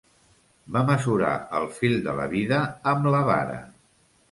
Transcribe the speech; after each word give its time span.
Va 0.77 0.81
mesurar 0.87 1.33
el 1.59 1.69
fil 1.81 1.95
de 2.09 2.17
la 2.21 2.27
vida 2.33 2.65
amb 2.95 3.09
la 3.17 3.23
vara. 3.31 3.63